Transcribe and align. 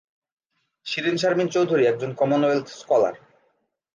শিরীন 0.85 1.15
শারমিন 1.17 1.47
চৌধুরী 1.47 1.83
একজন 1.85 2.11
Commonwealth 2.13 2.67
scholar. 2.79 3.15